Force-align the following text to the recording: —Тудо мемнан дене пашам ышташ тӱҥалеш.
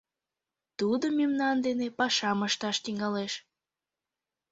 —Тудо 0.77 1.05
мемнан 1.19 1.55
дене 1.65 1.87
пашам 1.97 2.39
ышташ 2.47 2.77
тӱҥалеш. 2.83 3.33